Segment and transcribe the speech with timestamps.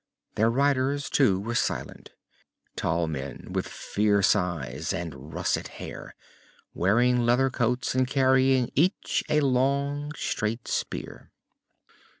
[0.33, 2.09] Their riders too were silent
[2.75, 6.15] tall men with fierce eyes and russet hair,
[6.73, 11.29] wearing leather coats and carrying each a long, straight spear.